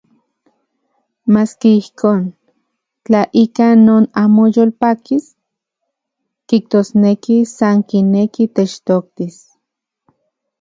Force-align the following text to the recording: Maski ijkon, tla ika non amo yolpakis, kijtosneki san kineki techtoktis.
Maski 1.33 1.71
ijkon, 1.81 2.21
tla 3.05 3.21
ika 3.43 3.67
non 3.85 4.03
amo 4.23 4.43
yolpakis, 4.55 5.25
kijtosneki 6.47 7.35
san 7.55 7.77
kineki 7.89 8.43
techtoktis. 8.55 9.35